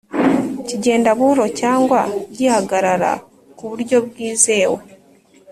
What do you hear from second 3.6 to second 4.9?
buryo bwizewe